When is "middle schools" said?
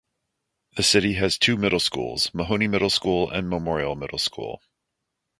1.57-2.33